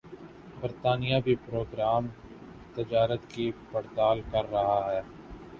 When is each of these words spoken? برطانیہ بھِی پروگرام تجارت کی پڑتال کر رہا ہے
برطانیہ 0.59 1.17
بھِی 1.23 1.35
پروگرام 1.45 2.03
تجارت 2.75 3.29
کی 3.33 3.45
پڑتال 3.71 4.21
کر 4.31 4.49
رہا 4.51 4.79
ہے 4.91 5.01